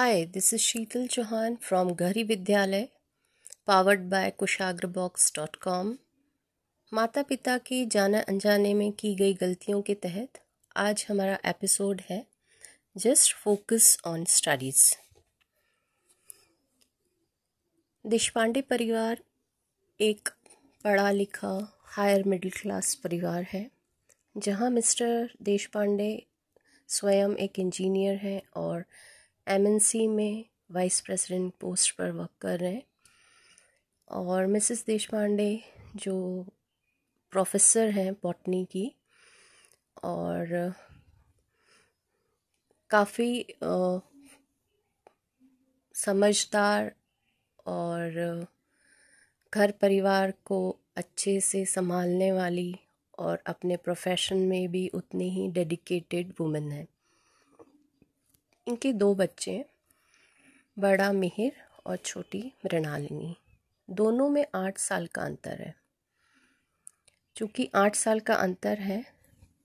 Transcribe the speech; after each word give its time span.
Hi, 0.00 0.24
this 0.24 0.54
is 0.54 0.62
Sheetal 0.62 1.08
Chauhan 1.08 1.60
from 1.60 1.88
Gahri 1.94 2.22
Vidyalay, 2.26 2.88
powered 3.66 4.04
by 4.08 4.32
kushagrabox.com. 4.40 5.90
माता 6.92 7.22
पिता 7.22 7.56
की 7.58 7.84
जाना 7.86 8.20
अनजाने 8.28 8.72
में 8.74 8.92
की 8.92 9.14
गई 9.14 9.34
गलतियों 9.34 9.82
के 9.82 9.94
तहत 9.94 10.40
आज 10.76 11.04
हमारा 11.08 11.38
एपिसोड 11.46 12.00
है 12.08 12.24
just 12.96 13.34
focus 13.34 13.98
on 14.06 14.24
studies 14.24 14.84
Deshpande 18.04 18.62
परिवार 18.70 19.22
एक 20.00 20.28
पढ़ा 20.84 21.10
लिखा 21.10 21.54
हायर 21.98 22.24
मिडिल 22.26 22.58
क्लास 22.62 22.94
परिवार 23.04 23.46
है 23.52 23.66
जहाँ 24.36 24.70
मिस्टर 24.70 25.30
देशपांडे 25.42 26.12
स्वयं 26.88 27.36
एक 27.38 27.58
इंजीनियर 27.58 28.16
हैं 28.16 28.40
और 28.56 28.84
एमएनसी 29.50 30.06
में 30.06 30.44
वाइस 30.70 31.00
प्रेसिडेंट 31.00 31.52
पोस्ट 31.60 31.96
पर 31.96 32.10
वर्क 32.10 32.30
कर 32.40 32.58
रहे 32.58 32.72
हैं। 32.72 32.82
और 34.10 34.46
मिसेस 34.46 34.84
देशपांडे 34.86 35.62
जो 35.96 36.42
प्रोफेसर 37.32 37.90
हैं 37.90 38.12
बॉटनी 38.12 38.64
की, 38.64 38.94
और 40.04 40.74
काफ़ी 42.90 43.46
समझदार 45.94 46.92
और 47.66 48.46
घर 49.54 49.70
परिवार 49.70 50.30
को 50.44 50.78
अच्छे 50.96 51.40
से 51.40 51.64
संभालने 51.64 52.32
वाली 52.32 52.74
और 53.18 53.42
अपने 53.46 53.76
प्रोफेशन 53.76 54.36
में 54.36 54.68
भी 54.68 54.88
उतनी 54.88 55.30
ही 55.30 55.48
डेडिकेटेड 55.48 56.32
वुमेन 56.40 56.72
है। 56.72 56.99
इनके 58.70 58.92
दो 58.92 59.14
बच्चे 59.14 59.50
हैं, 59.50 59.64
बड़ा 60.76 61.10
मिहिर 61.12 61.52
और 61.86 61.96
छोटी 61.96 62.42
मृणालिनी। 62.64 63.36
दोनों 63.88 64.28
में 64.28 64.44
आठ 64.54 64.78
साल 64.78 65.06
का 65.06 65.22
अंतर 65.22 65.62
है। 65.62 65.74
चूँकि 67.36 67.68
आठ 67.74 67.94
साल 67.94 68.20
का 68.20 68.34
अंतर 68.34 68.78
है 68.78 69.04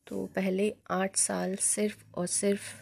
तो 0.08 0.26
पहले 0.26 0.74
आठ 0.92 1.16
साल 1.16 1.56
सिर्फ़ 1.56 2.04
और 2.16 2.28
सिर्फ़ 2.28 2.74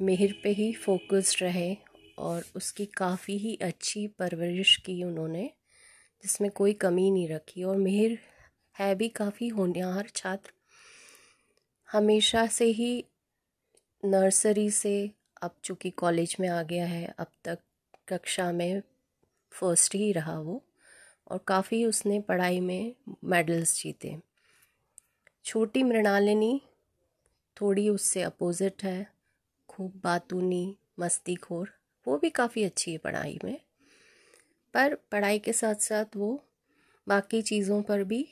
मिहिर 0.00 0.40
पे 0.44 0.50
ही 0.50 0.72
फोकस्ड 0.74 1.42
रहे 1.42 1.76
और 2.18 2.44
उसकी 2.56 2.86
काफ़ी 2.86 3.36
ही 3.38 3.54
अच्छी 3.62 4.06
परवरिश 4.18 4.76
की 4.76 5.02
उन्होंने, 5.04 5.50
जिसमें 6.24 6.50
कोई 6.50 6.72
कमी 6.72 7.10
नहीं 7.10 7.28
रखी। 7.28 7.62
और 7.62 7.76
मिहिर 7.76 8.18
है 8.76 8.94
भी 8.94 9.08
काफ़ी 9.08 9.48
होनहार 9.48 10.08
छात्र। 10.16 10.52
हमेशा 11.88 12.46
से 12.48 12.64
ही 12.64 12.92
नर्सरी 14.02 14.70
से 14.70 15.10
अब 15.42 15.54
चूँकि 15.64 15.90
कॉलेज 15.90 16.36
में 16.40 16.48
आ 16.48 16.62
गया 16.62 16.86
है, 16.86 17.14
अब 17.18 17.26
तक 17.44 17.58
कक्षा 18.08 18.50
में 18.52 18.82
फ़र्स्ट 19.52 19.94
ही 19.94 20.10
रहा 20.12 20.38
वो 20.40 20.62
और 21.30 21.38
काफ़ी 21.38 21.84
उसने 21.84 22.20
पढ़ाई 22.20 22.60
में 22.60 22.94
मेडल्स 23.24 23.82
जीते। 23.82 24.16
छोटी 25.44 25.82
मृणालिनी 25.82 26.60
थोड़ी 27.56 27.88
उससे 27.88 28.22
अपोजिट 28.22 28.84
है, 28.84 29.06
खूब 29.68 30.00
बातूनी 30.04 30.76
मस्ती 31.00 31.34
खोर 31.34 31.70
वो 32.06 32.18
भी 32.18 32.30
काफ़ी 32.30 32.64
अच्छी 32.64 32.92
है 32.92 32.98
पढ़ाई 32.98 33.38
में। 33.44 33.58
पर 34.74 34.94
पढ़ाई 35.12 35.38
के 35.38 35.52
साथ 35.52 35.74
साथ 35.74 36.16
वो 36.16 36.38
बाकी 37.06 37.42
चीज़ों 37.42 37.82
पर 37.82 38.04
भी 38.04 38.26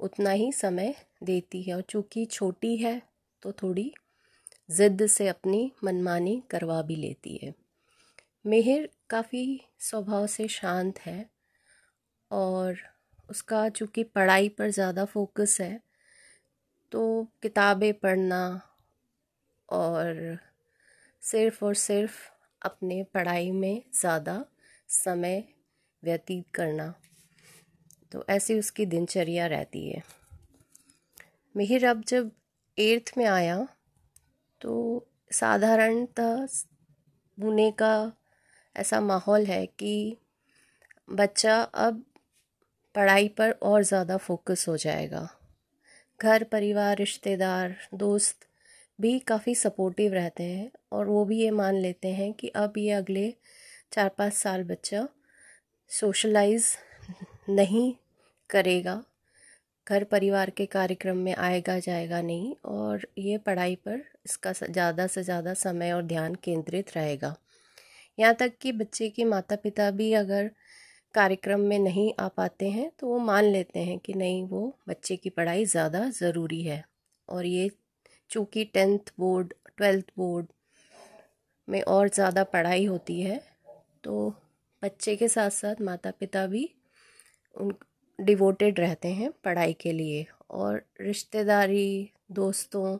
उतना 0.00 0.30
ही 0.30 0.52
समय 0.52 0.94
देती 1.22 1.62
है 1.62 1.74
और 1.74 1.82
चूँकि 1.82 2.24
छोटी 2.24 2.76
है 2.76 3.00
तो 3.42 3.52
थोड़ी 3.52 3.92
ज़िद्द 4.68 5.06
से 5.06 5.28
अपनी 5.28 5.70
मनमानी 5.84 6.42
करवा 6.50 6.80
भी 6.82 6.96
लेती 6.96 7.36
है। 7.42 7.54
मिहिर 8.46 8.88
काफ़ी 9.10 9.60
स्वभाव 9.80 10.26
से 10.26 10.48
शांत 10.48 10.98
है 10.98 11.24
और 12.30 12.76
उसका 13.30 13.68
चूँकि 13.68 14.02
पढ़ाई 14.04 14.48
पर 14.48 14.70
ज़्यादा 14.70 15.04
फोकस 15.04 15.56
है 15.60 15.80
तो 16.92 17.02
किताबें 17.42 17.92
पढ़ना 17.94 18.42
और 19.68 20.38
सिर्फ़ 21.22 21.64
और 21.64 21.74
सिर्फ़ 21.74 22.18
अपने 22.62 23.02
पढ़ाई 23.14 23.50
में 23.50 23.82
ज़्यादा 24.00 24.44
समय 24.88 25.42
व्यतीत 26.02 26.44
करना 26.54 26.92
तो 28.12 28.24
ऐसी 28.30 28.58
उसकी 28.58 28.86
दिनचर्या 28.86 29.46
रहती 29.46 29.88
है। 29.88 30.02
मिहिर 31.54 31.86
अब 31.86 32.02
जब 32.08 32.30
एर्थ 32.78 33.12
में 33.18 33.24
आया 33.26 33.66
तो 34.60 35.06
साधारणतः 35.30 36.46
पुणे 37.38 37.70
का 37.70 38.12
ऐसा 38.76 39.00
माहौल 39.00 39.44
है 39.46 39.64
कि 39.66 40.16
बच्चा 41.10 41.60
अब 41.62 42.02
पढ़ाई 42.94 43.28
पर 43.28 43.50
और 43.62 43.82
ज़्यादा 43.82 44.16
फोकस 44.16 44.64
हो 44.68 44.76
जाएगा। 44.76 45.28
घर, 46.20 46.44
परिवार, 46.44 46.96
रिश्तेदार, 46.96 47.76
दोस्त 47.94 48.46
भी 48.98 49.18
काफ़ी 49.18 49.54
सपोर्टिव 49.54 50.12
रहते 50.12 50.42
हैं 50.42 50.70
और 50.92 51.06
वो 51.06 51.24
भी 51.24 51.40
ये 51.40 51.50
मान 51.50 51.74
लेते 51.74 52.08
हैं 52.08 52.32
कि 52.32 52.48
अब 52.48 52.78
ये 52.78 52.90
अगले 52.92 53.32
चार 53.92 54.08
पाँच 54.08 54.32
साल 54.32 54.64
बच्चा 54.64 55.06
सोशलाइज 55.90 56.66
नहीं 57.48 57.92
करेगा। 58.50 59.02
घर, 59.86 60.04
परिवार 60.04 60.50
के 60.50 60.66
कार्यक्रम 60.66 61.16
में 61.16 61.34
आएगा, 61.34 61.78
जाएगा 61.78 62.20
नहीं 62.22 62.54
और 62.64 63.06
ये 63.18 63.38
पढ़ाई 63.38 63.74
पर 63.74 64.02
इसका 64.26 64.52
ज़्यादा 64.54 65.06
से 65.06 65.22
ज़्यादा 65.22 65.54
समय 65.56 65.92
और 65.92 66.02
ध्यान 66.04 66.34
केंद्रित 66.44 66.96
रहेगा। 66.96 67.34
यहाँ 68.18 68.34
तक 68.34 68.52
कि 68.60 68.72
बच्चे 68.74 69.08
के 69.10 69.24
माता 69.26 69.56
पिता 69.58 69.90
भी 69.92 70.12
अगर 70.14 70.50
कार्यक्रम 71.14 71.60
में 71.62 71.78
नहीं 71.78 72.12
आ 72.20 72.26
पाते 72.30 72.68
हैं 72.70 72.90
तो 72.98 73.06
वो 73.06 73.18
मान 73.20 73.44
लेते 73.44 73.80
हैं 73.80 73.98
कि 73.98 74.14
नहीं, 74.14 74.42
वो 74.44 74.76
बच्चे 74.88 75.16
की 75.16 75.30
पढ़ाई 75.30 75.64
ज़्यादा 75.66 76.08
ज़रूरी 76.12 76.62
है। 76.62 76.84
और 77.28 77.46
ये 77.46 77.70
चूँकि 78.30 78.64
टेंथ 78.64 79.12
बोर्ड, 79.20 79.52
ट्वेल्थ 79.76 80.06
बोर्ड 80.16 80.46
में 81.68 81.80
और 81.82 82.08
ज़्यादा 82.10 82.44
पढ़ाई 82.46 82.84
होती 82.86 83.20
है 83.20 83.40
तो 84.04 84.28
बच्चे 84.82 85.14
के 85.16 85.28
साथ 85.28 85.50
साथ 85.52 85.80
माता 85.82 86.10
पिता 86.10 86.46
भी 86.46 86.68
उन, 87.54 87.74
डिवोटेड 88.18 88.80
रहते 88.80 89.08
हैं 89.10 89.30
पढ़ाई 89.44 89.72
के 89.80 89.92
लिए। 89.92 90.24
और 90.52 90.82
रिश्तेदारी, 91.00 92.10
दोस्तों 92.32 92.96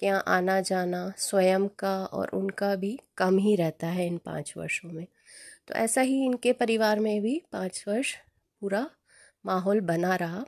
के 0.00 0.06
यहाँ 0.06 0.22
आना 0.28 0.60
जाना 0.60 1.12
स्वयं 1.18 1.66
का 1.78 1.94
और 2.04 2.28
उनका 2.34 2.74
भी 2.76 2.98
कम 3.16 3.38
ही 3.38 3.54
रहता 3.56 3.86
है 3.86 4.06
इन 4.06 4.18
पाँच 4.18 4.54
वर्षों 4.56 4.90
में। 4.90 5.06
तो 5.68 5.74
ऐसा 5.74 6.00
ही 6.00 6.24
इनके 6.24 6.52
परिवार 6.52 7.00
में 7.00 7.20
भी 7.22 7.40
पाँच 7.52 7.84
वर्ष 7.88 8.14
पूरा 8.62 8.86
माहौल 9.44 9.80
बना 9.80 10.14
रहा। 10.16 10.44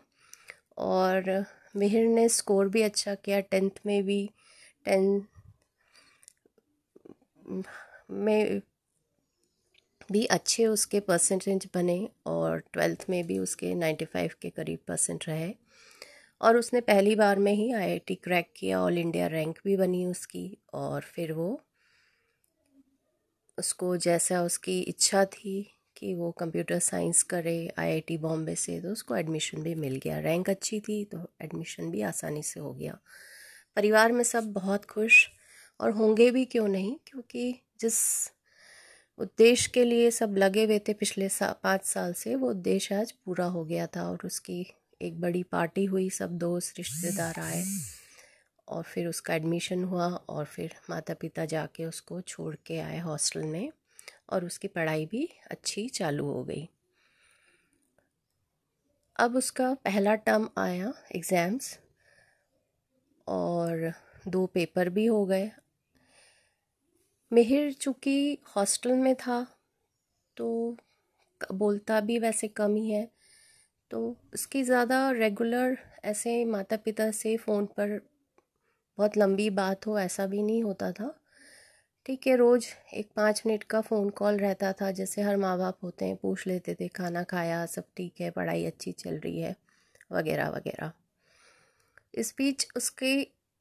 और 0.79 1.45
मिहिर 1.77 2.07
ने 2.07 2.29
स्कोर 2.29 2.69
भी 2.69 2.83
अच्छा 2.83 3.15
किया, 3.15 3.41
टेंथ 3.41 3.71
में 3.87 4.03
भी 4.05 4.31
टेंथ 4.87 5.21
में 8.11 8.61
भी 10.13 10.25
अच्छे 10.27 10.67
उसके 10.67 11.01
परसेंटेज 11.01 11.69
बने 11.75 12.09
और 12.27 12.59
ट्वेल्थ 12.73 13.05
में 13.11 13.27
भी 13.27 13.39
उसके 13.39 13.75
नाइन्टी 13.75 14.05
फाइव 14.05 14.31
के 14.43 14.51
करीब 14.51 14.79
परसेंट 14.89 15.25
रहे। 15.29 15.53
और 16.41 16.57
उसने 16.57 16.81
पहली 16.81 17.15
बार 17.15 17.39
में 17.39 17.53
ही 17.53 17.73
आईआईटी 17.73 18.15
क्रैक 18.15 18.53
किया 18.57 18.81
ऑल 18.83 18.99
इंडिया 18.99 19.27
रैंक 19.27 19.59
भी 19.65 19.77
बनी 19.77 20.07
उसकी 20.07 20.59
और 20.73 21.03
फिर 21.03 21.33
वो 21.33 21.61
उसको 23.59 23.97
जैसा 23.97 24.43
उसकी 24.43 24.81
इच्छा 24.81 25.25
थी 25.25 25.63
कि 25.97 26.15
वो 26.15 26.31
कंप्यूटर 26.33 26.79
साइंस 26.79 27.23
करे 27.23 27.57
आईआईटी 27.79 28.19
बॉम्बे 28.19 28.55
से 28.55 28.81
तो 28.81 28.89
उसको 28.89 29.17
एडमिशन 29.17 29.63
भी 29.63 29.75
मिल 29.75 29.97
गया। 29.97 30.19
रैंक 30.19 30.51
अच्छी 30.51 30.81
थी 30.81 31.05
तो 31.05 31.19
एडमिशन 31.43 31.91
भी 31.91 32.03
आसानी 32.03 32.43
से 32.43 32.61
हो 32.61 32.73
गया। 32.75 32.99
परिवार 33.77 34.13
में 34.13 34.25
सब 34.25 34.53
बहुत 34.53 34.85
खुश 34.85 35.29
और 35.81 35.91
होंगे 35.91 36.31
भी 36.31 36.45
क्यों 36.45 36.69
नहीं? 36.69 36.97
क्योंकि 37.07 37.53
जिस 37.81 37.99
उद्देश्य 39.19 39.71
के 39.75 39.85
लिए 39.85 40.11
सब 40.11 40.35
लगे 40.39 40.65
हुए 40.65 40.79
थे 40.79 40.93
पिछले 40.93 41.29
सा, 41.29 41.53
पाँच 41.63 41.85
साल 41.85 42.13
से, 42.13 42.35
वो 42.35 42.51
उद्देश्य 42.51 42.95
आज 42.95 43.13
पूरा 43.13 43.47
हो 43.47 43.65
गया 43.65 43.87
था 43.87 44.11
और 44.11 44.19
उसकी 44.25 44.67
एक 45.01 45.21
बड़ी 45.21 45.43
पार्टी 45.43 45.85
हुई, 45.85 46.09
सब 46.11 46.37
दोस्त, 46.39 46.79
रिश्तेदार 46.79 47.39
आए 47.41 47.63
और 48.69 48.83
फिर 48.85 49.07
उसका 49.07 49.35
एडमिशन 49.35 49.85
हुआ 49.85 50.07
और 50.07 50.45
फिर 50.45 50.75
माता 50.91 51.15
पिता 51.15 51.45
जाके 51.45 51.85
उसको 51.85 52.21
छोड़ 52.23 52.55
के 52.67 52.79
आए 52.81 52.99
हॉस्टल 52.99 53.43
में 53.45 53.71
और 54.31 54.45
उसकी 54.45 54.69
पढ़ाई 54.69 55.07
भी 55.07 55.29
अच्छी 55.51 55.89
चालू 55.89 56.27
हो 56.27 56.43
गई। 56.45 56.69
अब 59.17 59.37
उसका 59.37 59.73
पहला 59.85 60.15
टर्म 60.17 60.49
आया 60.59 60.93
एग्ज़ाम्स 61.17 61.79
और 63.27 63.93
दो 64.29 64.45
पेपर 64.47 64.89
भी 64.89 65.07
हो 65.07 65.25
गए। 65.27 65.51
मिहिर 67.33 67.73
चूँकि 67.73 68.39
हॉस्टल 68.57 68.93
में 68.93 69.15
था 69.17 69.47
तो 70.37 70.77
बोलता 71.41 72.01
भी 72.01 72.19
वैसे 72.19 72.49
कम 72.49 72.75
ही 72.77 72.91
है। 72.91 73.09
तो 73.91 74.17
उसकी 74.35 74.63
ज़्यादा 74.63 75.11
रेगुलर 75.11 75.77
ऐसे 76.05 76.45
माता 76.45 76.77
पिता 76.77 77.11
से 77.13 77.37
फ़ोन 77.37 77.67
पर 77.79 78.01
बहुत 78.99 79.17
लंबी 79.17 79.49
बात 79.51 79.87
हो, 79.87 79.99
ऐसा 79.99 80.27
भी 80.27 80.43
नहीं 80.43 80.63
होता 80.63 80.91
था। 80.93 81.15
ठीक 82.07 82.27
है, 82.27 82.37
रोज़ 82.37 82.67
एक 82.95 83.11
पाँच 83.17 83.43
मिनट 83.47 83.63
का 83.65 83.81
फ़ोन 83.81 84.09
कॉल 84.11 84.37
रहता 84.39 84.73
था, 84.73 84.91
जैसे 84.91 85.23
हर 85.23 85.37
माँ 85.37 85.57
बाप 85.59 85.79
होते 85.83 86.05
हैं, 86.05 86.17
पूछ 86.17 86.47
लेते 86.47 86.75
थे, 86.75 86.89
खाना 86.91 87.23
खाया, 87.25 87.65
सब 87.67 87.85
ठीक 87.97 88.21
है, 88.21 88.31
पढ़ाई 88.31 88.65
अच्छी 88.67 88.93
चल 88.95 89.19
रही 89.19 89.41
है, 89.41 89.55
वगैरह 90.13 90.49
वगैरह। 90.51 90.93
इस 92.15 92.35
बीच 92.39 92.67
उसके 92.77 93.13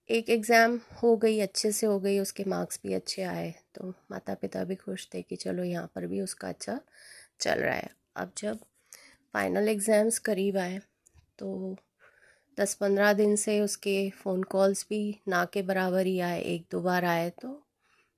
एक 0.10 0.30
एग्ज़ाम 0.30 0.80
हो 1.04 1.16
गई, 1.18 1.40
अच्छे 1.40 1.72
से 1.72 1.88
हो 1.88 2.00
गई, 2.00 2.20
उसके 2.20 2.44
मार्क्स 2.48 2.80
भी 2.84 2.94
अच्छे 2.94 3.24
आए 3.24 3.54
तो 3.76 3.94
माता 4.12 4.34
पिता 4.36 4.64
भी 4.64 4.76
खुश 4.76 5.08
थे 5.14 5.22
कि 5.22 5.36
चलो 5.36 5.64
यहाँ 5.64 5.92
पर 5.96 6.08
भी 6.08 6.22
उसका 6.22 6.50
अच्छा 6.50 6.80
चल 7.42 7.60
रहा 7.60 7.76
है। 7.76 7.90
अब 8.16 8.32
जब 8.38 8.60
फाइनल 9.34 9.70
एग्ज़ाम्स 9.70 10.20
करीब 10.20 10.58
आए। 10.58 10.80
तो 11.40 11.76
दस 12.58 12.74
पंद्रह 12.74 13.14
दिन 13.14 13.36
से 13.36 13.60
उसके 13.62 14.10
फ़ोन 14.10 14.44
कॉल्स 14.44 14.86
भी 14.90 15.20
ना 15.28 15.44
के 15.46 15.62
बराबर 15.62 16.06
ही 16.06 16.20
आए, 16.20 16.42
एक 16.42 16.66
दो 16.72 16.82
बार 16.82 17.06
आए। 17.06 17.30
तो 17.30 17.62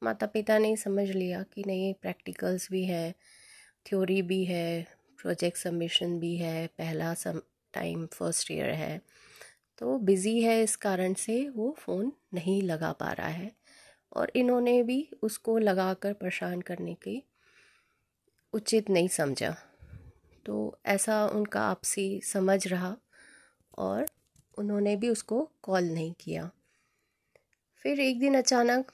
माता 0.02 0.26
पिता 0.26 0.58
ने 0.58 0.76
समझ 0.76 1.10
लिया 1.10 1.44
कि 1.44 1.64
नहीं, 1.68 1.94
प्रैक्टिकल्स 1.94 2.68
भी 2.72 2.84
है, 2.86 3.16
थ्योरी 3.86 4.22
भी 4.22 4.44
है, 4.46 4.88
प्रोजेक्ट 5.20 5.58
सबमिशन 5.58 6.20
भी 6.20 6.36
है, 6.38 6.68
पहला 6.68 7.14
सम, 7.14 7.42
टाइम 7.74 8.06
फ़र्स्ट 8.06 8.52
ईयर 8.52 8.70
है। 8.70 9.02
तो 9.78 9.98
बिज़ी 9.98 10.42
है 10.42 10.62
इस 10.64 10.76
कारण 10.76 11.14
से 11.14 11.50
वो 11.50 11.76
फ़ोन 11.80 12.12
नहीं 12.34 12.62
लगा 12.62 12.92
पा 12.92 13.12
रहा 13.12 13.28
है 13.28 13.52
और 14.14 14.32
इन्होंने 14.36 14.82
भी 14.84 15.08
उसको 15.24 15.58
लगाकर 15.58 16.14
परेशान 16.14 16.62
करने 16.62 16.94
की 16.94 17.24
उचित 18.54 18.90
नहीं 18.90 19.08
समझा। 19.08 19.56
तो 20.46 20.80
ऐसा 20.86 21.26
उनका 21.26 21.62
आपसी 21.62 22.22
समझ 22.24 22.68
रहा 22.68 22.96
और 23.78 24.06
उन्होंने 24.58 24.96
भी 24.96 25.10
उसको 25.10 25.52
कॉल 25.64 25.84
नहीं 25.84 26.14
किया। 26.20 26.50
फिर 27.86 28.00
एक 28.00 28.20
दिन 28.20 28.38
अचानक 28.38 28.92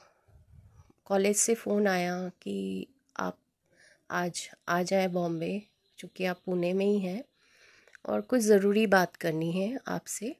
कॉलेज 1.06 1.36
से 1.36 1.56
फ़ोन 1.56 1.88
आया 1.88 2.30
कि 2.42 2.88
आप 3.20 3.38
आज 4.12 4.50
आ 4.70 4.84
जाए 4.84 5.08
बॉम्बे, 5.08 5.64
चूँकि 5.98 6.26
आप 6.26 6.42
पुणे 6.46 6.74
में 6.74 6.86
ही 6.86 7.00
हैं 7.00 7.24
और 8.10 8.22
कुछ 8.22 8.42
ज़रूरी 8.42 8.88
बात 8.88 9.16
करनी 9.16 9.52
है 9.52 9.80
आपसे। 9.88 10.36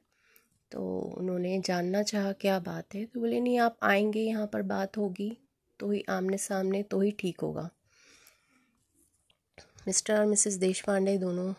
तो 0.72 1.00
उन्होंने 1.18 1.58
जानना 1.60 2.02
चाहा 2.02 2.32
क्या 2.32 2.58
बात 2.58 2.94
है? 2.94 3.04
तो 3.04 3.20
बोले, 3.20 3.40
नहीं, 3.40 3.58
आप 3.58 3.78
आएँगे, 3.82 4.20
यहाँ 4.20 4.46
पर 4.46 4.62
बात 4.62 4.96
होगी 4.96 5.38
तो 5.80 5.90
ही 5.90 6.04
आमने 6.08 6.38
सामने 6.38 6.82
तो 6.82 7.00
ही 7.00 7.10
ठीक 7.10 7.40
होगा। 7.40 7.70
मिस्टर 9.88 10.14
और 10.14 10.24
मिसेस 10.26 10.54
देश 10.54 10.80
पांडे 10.80 11.16
दोनों 11.18 11.52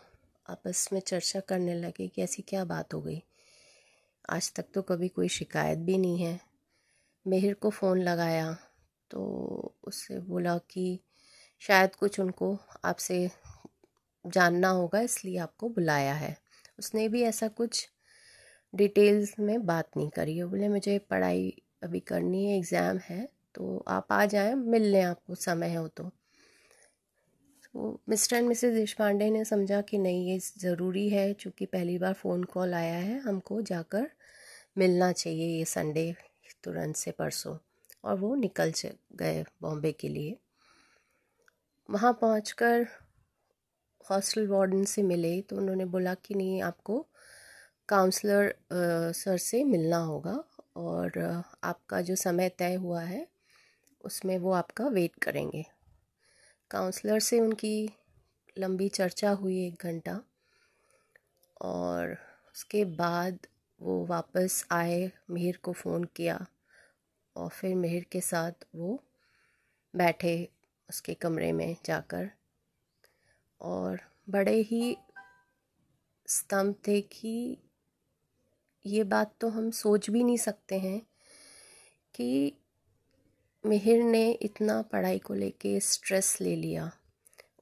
आपस 0.46 0.88
में 0.92 1.00
चर्चा 1.00 1.40
करने 1.40 1.74
लगे 1.74 2.06
कि 2.08 2.22
ऐसी 2.22 2.42
क्या 2.42 2.64
बात 2.64 2.94
हो 2.94 3.00
गई। 3.00 3.22
आज 4.30 4.52
तक 4.52 4.64
तो 4.74 4.82
कभी 4.82 5.08
कोई 5.08 5.28
शिकायत 5.28 5.78
भी 5.78 5.96
नहीं 5.98 6.18
है। 6.18 6.38
मेहर 7.26 7.54
को 7.54 7.70
फ़ोन 7.70 8.02
लगाया 8.02 8.52
तो 9.10 9.22
उससे 9.84 10.18
बोला 10.18 10.56
कि 10.70 11.00
शायद 11.62 11.94
कुछ 11.94 12.20
उनको 12.20 12.56
आपसे 12.84 13.30
जानना 14.24 14.68
होगा, 14.68 15.00
इसलिए 15.00 15.38
आपको 15.38 15.68
बुलाया 15.68 16.14
है। 16.14 16.36
उसने 16.78 17.08
भी 17.08 17.22
ऐसा 17.22 17.48
कुछ 17.48 17.86
डिटेल्स 18.74 19.38
में 19.40 19.66
बात 19.66 19.90
नहीं 19.96 20.10
करी। 20.10 20.38
है 20.38 20.44
बोले, 20.44 20.68
मुझे 20.68 20.98
पढ़ाई 21.00 21.52
अभी 21.82 22.00
करनी 22.00 22.44
है, 22.46 22.56
एग्ज़ाम 22.58 22.98
है 22.98 23.28
तो 23.54 23.84
आप 23.88 24.12
आ 24.12 24.24
जाएँ 24.26 24.54
मिल 24.54 24.82
लें 24.82 25.02
आपको 25.02 25.34
समय 25.34 25.74
हो 25.74 25.86
तो। 25.88 26.10
तो 27.74 28.00
मिस्टर 28.08 28.36
एंड 28.36 28.48
मिसेस 28.48 28.72
देश 28.74 28.92
पांडे 28.92 29.28
ने 29.30 29.44
समझा 29.44 29.80
कि 29.80 29.98
नहीं, 29.98 30.26
ये 30.28 30.38
ज़रूरी 30.58 31.08
है, 31.08 31.32
चूँकि 31.32 31.66
पहली 31.66 31.96
बार 31.98 32.12
फ़ोन 32.12 32.42
कॉल 32.44 32.74
आया 32.74 32.94
है, 32.94 33.18
हमको 33.20 33.60
जाकर 33.62 34.10
मिलना 34.78 35.10
चाहिए 35.12 35.56
ये 35.58 35.64
संडे 35.64 36.12
तुरंत 36.64 36.96
से 36.96 37.10
परसों। 37.10 37.56
और 38.04 38.16
वो 38.18 38.34
निकल 38.34 38.72
गए 39.14 39.44
बॉम्बे 39.62 39.92
के 39.92 40.08
लिए। 40.08 40.36
वहाँ 41.88 42.12
पहुँच 42.20 42.54
हॉस्टल 44.10 44.46
वार्डन 44.46 44.84
से 44.84 45.02
मिले 45.02 45.40
तो 45.42 45.56
उन्होंने 45.56 45.84
बोला 45.86 46.14
कि 46.14 46.34
नहीं, 46.34 46.62
आपको 46.62 46.98
काउंसलर 47.88 48.54
सर 49.14 49.36
से 49.38 49.62
मिलना 49.64 49.96
होगा 49.96 50.38
और 50.76 51.18
आपका 51.64 52.00
जो 52.00 52.16
समय 52.16 52.48
तय 52.58 52.74
हुआ 52.74 53.02
है, 53.02 53.26
उसमें 54.04 54.38
वो 54.38 54.52
आपका 54.52 54.86
वेट 54.88 55.14
करेंगे। 55.22 55.64
काउंसलर 56.70 57.20
से 57.20 57.40
उनकी 57.40 57.90
लंबी 58.56 58.88
चर्चा 58.88 59.30
हुई 59.30 59.58
एक 59.66 59.82
घंटा 59.82 60.20
और 61.60 62.12
उसके 62.54 62.84
बाद 62.94 63.46
वो 63.80 64.04
वापस 64.06 64.64
आए 64.72 65.10
मीर 65.30 65.56
को 65.56 65.72
फ़ोन 65.72 66.04
किया 66.16 66.46
और 67.36 67.48
फिर 67.48 67.74
मेहर 67.74 68.04
के 68.12 68.20
साथ 68.20 68.66
वो 68.74 68.98
बैठे 69.94 70.36
उसके 70.88 71.14
कमरे 71.14 71.52
में 71.52 71.76
जाकर 71.84 72.30
और 73.60 74.00
बड़े 74.30 74.56
ही 74.60 74.96
स्तंभ 76.28 76.74
थे 76.88 77.00
कि 77.10 77.34
ये 78.84 79.04
बात 79.04 79.34
तो 79.40 79.48
हम 79.48 79.70
सोच 79.70 80.10
भी 80.10 80.24
नहीं 80.24 80.36
सकते 80.36 80.78
हैं 80.78 81.00
कि 82.14 82.52
मेहर 83.66 83.98
ने 83.98 84.30
इतना 84.32 84.82
पढ़ाई 84.82 85.18
को 85.18 85.34
लेके 85.34 85.80
स्ट्रेस 85.80 86.40
ले 86.40 86.56
लिया 86.56 86.92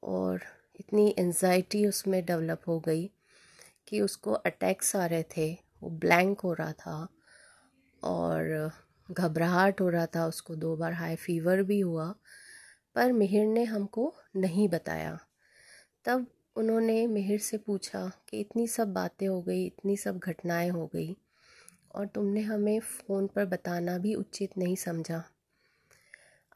और 0.03 0.41
इतनी 0.81 1.15
एनजाइटी 1.19 1.87
उसमें 1.87 2.25
डेवलप 2.25 2.61
हो 2.69 2.81
गई 2.81 3.11
कि 3.89 4.01
उसको 4.01 4.33
अटैक्स 4.33 4.97
आ 4.97 5.07
रहे 5.07 5.23
थे, 5.23 5.53
वो 5.83 5.91
ब्लैंक 5.91 6.41
हो 6.41 6.53
रहा 6.53 6.73
था 6.73 7.09
और 8.03 8.71
घबराहट 9.11 9.81
हो 9.81 9.89
रहा 9.89 10.07
था, 10.07 10.27
उसको 10.27 10.57
दो 10.57 10.77
बार 10.77 10.93
हाई 10.93 11.17
फीवर 11.17 11.63
भी 11.63 11.81
हुआ, 11.81 12.15
पर 12.95 13.13
मिहिर 13.13 13.47
ने 13.47 13.65
हमको 13.65 14.15
नहीं 14.37 14.69
बताया। 14.69 15.19
तब 16.05 16.27
उन्होंने 16.57 17.07
मिहिर 17.07 17.39
से 17.39 17.59
पूछा 17.59 18.13
कि 18.29 18.41
इतनी 18.41 18.69
सब 18.69 18.93
बातें 18.93 19.29
हो 19.29 19.43
गई, 19.43 19.67
इतनी 19.67 19.97
सब 19.97 20.19
घटनाएँ 20.19 20.71
हो 20.71 20.87
गई 20.87 21.17
और 21.95 22.07
तुमने 22.07 22.41
हमें 22.41 22.81
फ़ोन 22.81 23.27
पर 23.27 23.45
बताना 23.45 23.99
भी 23.99 24.15
उचित 24.15 24.59
नहीं 24.59 24.77
समझा। 24.77 25.25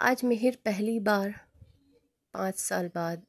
आज 0.02 0.20
मिहिर 0.25 0.58
पहली 0.64 1.00
बार 1.00 1.34
पाँच 2.34 2.58
साल 2.58 2.88
बाद 2.88 3.22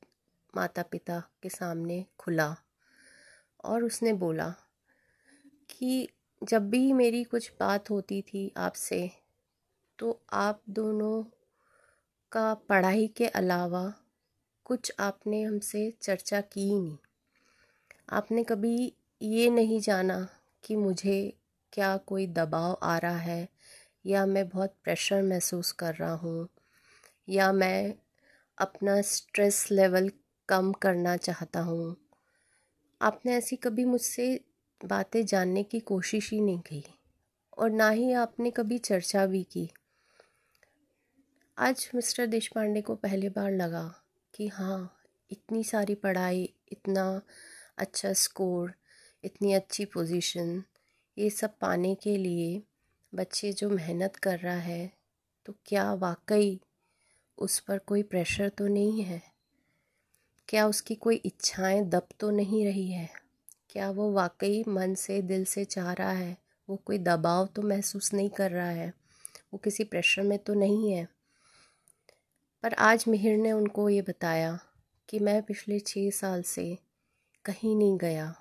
माता 0.56 0.82
पिता 0.82 1.24
के 1.44 1.50
सामने 1.50 2.06
खुला 2.20 2.56
और 3.64 3.84
उसने 3.84 4.14
बोला 4.14 4.54
कि 5.70 6.10
जब 6.44 6.70
भी 6.70 6.94
मेरी 6.94 7.24
कुछ 7.24 7.52
बात 7.60 7.90
होती 7.90 8.22
थी 8.22 8.54
आपसे 8.58 9.12
तो 10.00 10.22
आप 10.34 10.62
दोनों 10.70 11.24
का 12.32 12.54
पढ़ाई 12.54 13.08
के 13.08 13.28
अलावा 13.28 13.94
कुछ 14.66 14.92
आपने 15.00 15.44
हमसे 15.44 15.94
चर्चा 16.02 16.42
की 16.42 16.62
ही 16.62 16.80
नहीं। 16.80 16.98
आपने 18.10 18.44
कभी 18.44 18.94
ये 19.22 19.50
नहीं 19.50 19.80
जाना 19.80 20.28
कि 20.64 20.76
मुझे 20.76 21.34
क्या 21.74 21.98
कोई 21.98 22.28
दबाव 22.28 22.80
आ 22.84 22.98
रहा 22.98 23.18
है 23.18 23.50
या 24.06 24.26
मैं 24.26 24.50
बहुत 24.50 24.74
प्रेशर 24.84 25.22
महसूस 25.22 25.72
कर 25.72 25.96
रहा 25.96 26.14
हूँ। 26.14 26.48
या 27.30 27.52
मैं 27.54 27.94
अपना 28.58 29.02
स्ट्रेस 29.02 29.68
लेवल 29.72 30.12
कम 30.50 30.72
करना 30.72 31.18
चाहता 31.18 31.60
हूँ? 31.60 31.96
आपने 33.02 33.36
ऐसी 33.36 33.56
कभी 33.56 33.86
मुझसे 33.86 34.40
बातें 34.86 35.26
जानने 35.26 35.64
की 35.64 35.80
कोशिश 35.80 36.32
ही 36.32 36.42
नहीं 36.42 36.60
की 36.60 36.84
और 37.58 37.72
ना 37.72 37.90
ही 37.90 38.14
आपने 38.14 38.52
कभी 38.52 38.78
चर्चा 38.78 39.26
भी 39.26 39.44
की? 39.44 39.70
आज 41.58 41.90
मिस्टर 41.96 42.26
देश 42.26 42.48
पांडे 42.48 42.82
को 42.82 42.96
पहली 42.96 43.30
बार 43.30 43.52
लगा 43.52 43.96
कि 44.34 44.48
हाँ 44.48 44.98
इतनी 45.32 45.64
सारी 45.64 45.96
पढ़ाई, 45.96 46.54
इतना 46.72 47.22
अच्छा 47.78 48.14
स्कोर 48.14 48.74
इतनी 49.24 49.54
अच्छी 49.54 49.86
पोजीशन 49.86 50.64
ये 51.18 51.30
सब 51.30 51.58
पाने 51.62 51.96
के 51.96 52.18
लिए 52.18 52.64
बच्चे 53.14 53.54
जो 53.54 53.70
मेहनत 53.70 54.16
कर 54.16 54.40
रहा 54.40 54.58
है 54.58 54.92
तो 55.46 55.54
क्या 55.66 55.94
वाकई 55.94 56.60
उस 57.38 57.60
पर 57.60 57.78
कोई 57.78 58.04
प्रेशर 58.04 58.50
तो 58.50 58.68
नहीं 58.68 59.04
है? 59.04 59.22
क्या 60.50 60.68
उसकी 60.68 60.96
कोई 60.96 61.16
इच्छाएँ 61.16 61.82
दब 61.82 62.08
तो 62.20 62.30
नहीं 62.30 62.66
रही 62.66 62.92
है? 62.92 63.10
क्या 63.70 63.92
वो 63.92 64.12
वाकई 64.12 64.64
मन 64.68 64.96
से, 64.96 65.22
दिल 65.22 65.46
से 65.46 65.66
चाह 65.66 65.94
रहा 65.94 66.12
है? 66.12 66.38
वो 66.70 66.76
कोई 66.76 66.98
दबाव 66.98 67.46
तो 67.46 67.62
महसूस 67.62 68.14
नहीं 68.14 68.30
कर 68.30 68.52
रहा 68.52 68.70
है? 68.70 68.94
वो 69.54 69.58
किसी 69.58 69.84
प्रेशर 69.84 70.22
में 70.22 70.40
तो 70.40 70.54
नहीं 70.54 70.92
है? 70.92 71.08
पर 72.64 72.74
आज 72.74 73.06
मिहिर 73.08 73.38
ने 73.38 73.52
उनको 73.52 73.90
ये 73.90 74.02
बताया 74.02 74.60
कि 75.10 75.20
मैं 75.20 75.44
पिछले 75.44 75.80
छः 75.80 76.10
साल 76.10 76.44
से 76.44 76.78
कहीं 77.46 77.76
नहीं 77.76 77.98
गया। 77.98 78.36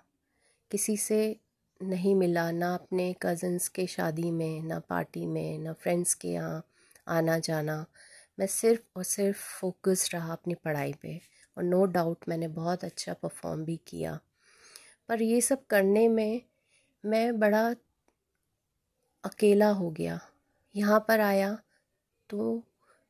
किसी 0.70 0.96
से 0.96 1.37
नहीं 1.82 2.14
मिला, 2.14 2.50
ना 2.50 2.75
अपने 2.75 3.14
कज़न्स 3.22 3.68
के 3.68 3.87
शादी 3.87 4.30
में, 4.30 4.62
ना 4.62 4.78
पार्टी 4.78 5.26
में, 5.26 5.58
ना 5.58 5.72
फ्रेंड्स 5.72 6.14
के 6.14 6.28
यहाँ 6.28 6.66
आना 7.08 7.38
जाना 7.38 7.87
मैं 8.39 8.47
सिर्फ़ 8.47 8.83
और 8.97 9.05
सिर्फ़ 9.05 9.39
फोकस 9.61 10.09
रहा 10.15 10.33
अपनी 10.33 10.55
पढ़ाई 10.65 10.93
पे 11.03 11.21
और 11.57 11.65
नो 11.65 11.85
डाउट 11.89 12.25
मैंने 12.29 12.49
बहुत 12.51 12.85
अच्छा 12.85 13.15
परफॉर्म 13.15 13.65
भी 13.65 13.77
किया। 13.89 14.19
पर 15.09 15.23
ये 15.23 15.41
सब 15.41 15.67
करने 15.67 16.09
में 16.09 16.43
मैं 17.05 17.39
बड़ा 17.41 17.75
अकेला 19.25 19.69
हो 19.71 19.91
गया। 19.91 20.19
यहाँ 20.75 20.99
पर 21.09 21.21
आया 21.21 21.57
तो 22.31 22.62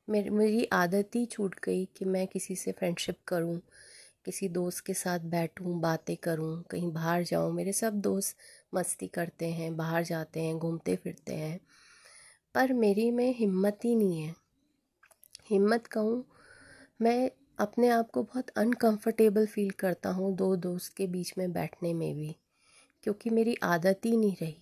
मेरी 0.09 0.31
मेरी 0.31 0.65
आदत 0.75 1.11
ही 1.17 1.25
छूट 1.27 1.57
गई 1.65 1.85
कि 1.97 2.05
मैं 2.07 2.27
किसी 2.27 2.57
से 2.57 2.73
फ्रेंडशिप 2.73 3.19
करूँ, 3.29 3.59
किसी 4.27 4.49
दोस्त 4.51 4.85
के 4.87 4.95
साथ 4.95 5.21
बैठूं, 5.31 5.81
बातें 5.81 6.17
करूँ, 6.17 6.63
कहीं 6.71 6.93
बाहर 6.93 7.25
जाऊँ। 7.25 7.53
मेरे 7.53 7.73
सब 7.73 8.01
दोस्त 8.03 8.37
मस्ती 8.73 9.09
करते 9.09 9.51
हैं, 9.53 9.77
बाहर 9.77 10.05
जाते 10.05 10.41
हैं, 10.41 10.59
घूमते 10.59 10.97
फिरते 10.97 11.35
हैं। 11.35 11.61
पर 12.55 12.73
मेरी 12.75 13.11
में 13.11 13.35
हिम्मत 13.37 13.81
ही 13.85 13.97
नहीं 13.97 14.23
है। 14.23 14.35
हिम्मत 15.53 15.87
कहूँ, 15.87 16.25
मैं 17.03 17.31
अपने 17.59 17.89
आप 17.89 18.11
को 18.11 18.23
बहुत 18.23 18.51
अनकंफर्टेबल 18.51 19.47
फील 19.47 19.71
करता 19.71 20.11
हूँ 20.11 20.35
दो 20.37 20.57
दोस्त 20.57 20.97
के 20.97 21.07
बीच 21.07 21.33
में 21.39 21.53
बैठने 21.53 21.93
में 21.95 22.15
भी, 22.17 22.37
क्योंकि 23.03 23.31
मेरी 23.31 23.57
आदत 23.63 24.01
ही 24.05 24.17
नहीं 24.17 24.37
रही 24.41 24.57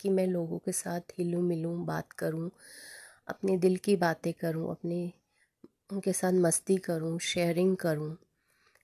कि 0.00 0.08
मैं 0.08 0.26
लोगों 0.26 0.58
के 0.58 0.72
साथ 0.72 1.00
हिलूँ 1.18 1.42
मिलूँ 1.42 1.84
बात 1.84 2.12
करूँ, 2.12 2.50
अपने 3.28 3.56
दिल 3.56 3.76
की 3.76 3.96
बातें 3.96 4.32
करूँ, 4.32 4.70
अपने, 4.70 5.12
उनके 5.92 6.12
साथ 6.12 6.32
मस्ती 6.32 6.76
करूँ 6.76 7.18
शेयरिंग 7.18 7.76
करूँ। 7.76 8.16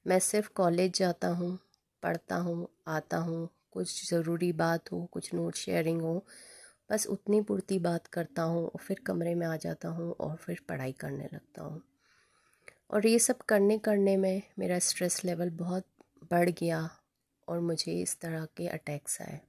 मैं 0.06 0.18
सिर्फ़ 0.18 0.50
कॉलेज 0.54 0.98
जाता 0.98 1.28
हूँ, 1.28 1.58
पढ़ता 2.02 2.36
हूँ, 2.36 2.68
आता 2.88 3.16
हूँ, 3.16 3.48
कुछ 3.72 4.10
ज़रूरी 4.10 4.52
बात 4.52 4.92
हो, 4.92 5.08
कुछ 5.12 5.34
नोट 5.34 5.54
शेयरिंग 5.54 6.02
हो 6.02 6.24
बस 6.92 7.06
उतनी 7.06 7.40
पूर्ति 7.40 7.78
बात 7.78 8.06
करता 8.06 8.42
हूँ 8.42 8.64
और 8.64 8.80
फिर 8.80 9.00
कमरे 9.06 9.34
में 9.34 9.46
आ 9.46 9.56
जाता 9.56 9.88
हूँ 9.88 10.12
और 10.12 10.36
फिर 10.36 10.60
पढ़ाई 10.68 10.92
करने 10.92 11.24
लगता 11.24 11.62
हूँ। 11.62 11.82
और 12.90 13.06
ये 13.06 13.18
सब 13.18 13.38
करने 13.38 13.78
करने 13.78 14.16
में 14.16 14.42
मेरा 14.58 14.78
स्ट्रेस 14.78 15.24
लेवल 15.24 15.50
बहुत 15.50 15.84
बढ़ 16.30 16.50
गया 16.50 16.90
और 17.48 17.60
मुझे 17.60 17.92
इस 17.92 18.20
तरह 18.20 18.44
के 18.44 18.66
अटैक्स 18.66 19.22
आए। 19.22 19.40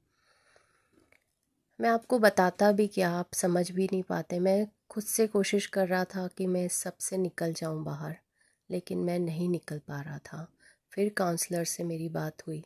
मैं 1.82 1.90
आपको 1.90 2.20
बताता 2.20 2.72
भी 2.72 2.88
क्या, 2.88 3.12
आप 3.12 3.34
समझ 3.34 3.72
भी 3.72 3.86
नहीं 3.86 4.04
पाते। 4.04 4.40
मैं 4.40 4.68
खुद 4.90 5.04
से 5.04 5.28
कोशिश 5.28 5.66
कर 5.66 5.88
रहा 5.88 6.04
था 6.04 6.28
कि 6.28 6.48
मैं 6.48 6.68
सबसे 6.68 7.18
निकल 7.18 7.54
जाऊँ 7.54 7.84
बाहर, 7.84 8.16
लेकिन 8.70 8.98
मैं 8.98 9.20
नहीं 9.20 9.50
निकल 9.50 9.80
पा 9.80 10.02
रहा 10.02 10.18
था। 10.18 10.48
फिर 10.92 11.10
काउंसलर 11.10 11.64
से 11.64 11.84
मेरी 11.84 12.10
बात 12.10 12.48
हुई 12.48 12.64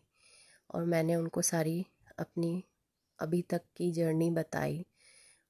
और 0.73 0.85
मैंने 0.85 1.15
उनको 1.15 1.41
सारी 1.41 1.85
अपनी 2.19 2.63
अभी 3.19 3.41
तक 3.41 3.61
की 3.77 3.91
जर्नी 3.91 4.29
बताई 4.31 4.85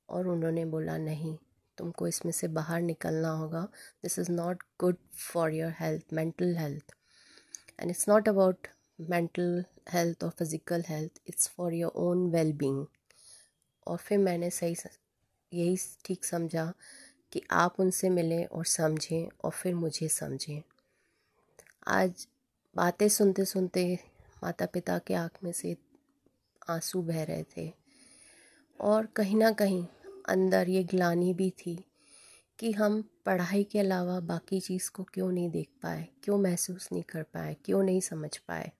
और 0.10 0.28
उन्होंने 0.28 0.66
बोला, 0.66 0.98
नहीं, 0.98 1.38
तुमको 1.78 2.08
इसमें 2.08 2.32
से 2.32 2.48
बाहर 2.48 2.82
निकलना 2.82 3.30
होगा। 3.30 3.62
This 4.04 4.20
is 4.20 4.32
not 4.32 4.64
good 4.80 4.98
for 5.34 5.54
your 5.54 5.74
health 5.80 6.14
mental 6.14 6.56
health 6.58 6.96
and 7.80 7.90
it's 7.90 8.08
not 8.10 8.30
about 8.30 8.68
mental 9.10 9.64
health 9.94 10.24
और 10.24 10.30
physical 10.30 10.84
health 10.88 11.22
it's 11.28 11.48
for 11.48 11.74
your 11.74 11.92
own 11.96 12.30
well 12.32 12.54
being 12.54 12.86
और 13.88 13.98
फिर 13.98 14.18
मैंने 14.18 14.50
सही 14.50 14.76
यही 15.52 15.78
ठीक 16.06 16.26
समझा 16.26 16.74
कि 17.32 17.42
आप 17.52 17.80
उनसे 17.80 18.10
मिलें 18.10 18.46
और 18.46 18.66
समझें 18.66 19.28
और 19.44 19.52
फिर 19.52 19.76
मुझे 19.76 20.08
समझें। 20.08 20.62
आज 21.88 22.28
बातें 22.76 23.08
सुनते 23.10 23.46
सुनते 23.46 23.84
माता 24.44 24.66
पिता 24.66 24.98
के 24.98 25.14
आँख 25.14 25.38
में 25.44 25.52
से 25.52 25.76
आँसू 26.70 27.02
बह 27.02 27.24
रहे 27.24 27.44
थे। 27.58 27.72
और 28.80 29.06
कहीं 29.16 29.36
ना 29.36 29.52
कहीं 29.52 29.86
अंदर 30.30 30.70
ये 30.70 30.84
ग्लानी 30.84 31.34
भी 31.34 31.50
थी 31.60 31.76
कि 32.60 32.72
हम 32.72 33.02
पढ़ाई 33.26 33.64
के 33.64 33.80
अलावा 33.80 34.20
बाकी 34.28 34.60
चीज़ 34.60 34.90
को 34.92 35.04
क्यों 35.04 35.32
नहीं 35.32 35.50
देख 35.50 35.70
पाए, 35.84 36.08
क्यों 36.24 36.38
महसूस 36.38 36.90
नहीं 36.92 37.04
कर 37.04 37.24
पाए, 37.24 37.56
क्यों 37.66 37.84
नहीं 37.84 38.02
समझ 38.02 38.38
पाए। 38.38 38.72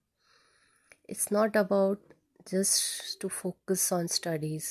It's 1.10 1.28
not 1.32 1.56
about 1.56 2.14
just 2.50 3.20
to 3.20 3.28
focus 3.28 3.92
on 3.92 4.06
studies 4.06 4.70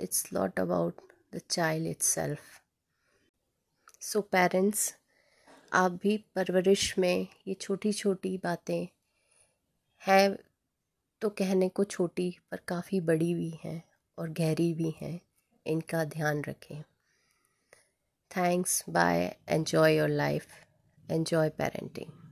it's 0.00 0.28
not 0.32 0.60
about 0.60 1.00
the 1.34 1.40
child 1.50 1.86
itself 2.06 2.40
so 4.02 4.20
parents 4.20 4.94
आप 5.72 5.92
भी 6.02 6.16
परवरिश 6.34 6.94
में 6.98 7.26
ये 7.48 7.54
छोटी 7.54 7.92
छोटी 7.92 8.36
बातें 8.44 8.86
हैं 10.02 10.36
तो 11.22 11.28
कहने 11.28 11.68
को 11.68 11.84
छोटी 11.84 12.30
पर 12.50 12.60
काफ़ी 12.68 13.00
बड़ी 13.00 13.34
भी 13.34 13.50
हैं 13.64 13.82
और 14.18 14.28
गहरी 14.30 14.72
भी 14.74 14.94
हैं, 15.00 15.20
इनका 15.66 16.04
ध्यान 16.04 16.42
रखें। 16.48 16.82
Thanks 18.30 18.84
bye 18.88 19.36
enjoy 19.48 19.96
your 19.96 20.08
life 20.08 20.46
enjoy 21.10 21.48
parenting 21.48 22.27